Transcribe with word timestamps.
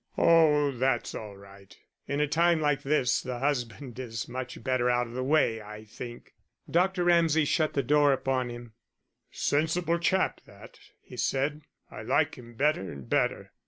'""Oh, 0.17 0.71
that's 0.71 1.13
all 1.13 1.37
right. 1.37 1.77
In 2.07 2.19
a 2.21 2.27
time 2.27 2.59
like 2.59 2.81
this 2.81 3.21
the 3.21 3.37
husband 3.37 3.99
is 3.99 4.27
much 4.27 4.63
better 4.63 4.89
out 4.89 5.05
of 5.05 5.13
the 5.13 5.21
way, 5.23 5.61
I 5.61 5.85
think." 5.85 6.33
Dr. 6.67 7.03
Ramsay 7.03 7.45
shut 7.45 7.73
the 7.73 7.83
door 7.83 8.11
upon 8.11 8.49
him. 8.49 8.73
"Sensible 9.29 9.99
chap 9.99 10.41
that," 10.47 10.79
he 11.03 11.17
said. 11.17 11.61
"I 11.91 12.01
like 12.01 12.33
him 12.35 12.55
better 12.55 12.91
and 12.91 13.07
better. 13.07 13.51